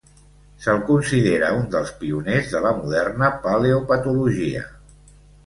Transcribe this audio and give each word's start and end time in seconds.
Se'l 0.61 0.79
considera 0.87 1.51
un 1.57 1.67
dels 1.75 1.91
pioners 1.99 2.49
de 2.55 2.63
la 2.65 2.73
moderna 2.79 3.31
paleopatologia. 3.45 4.67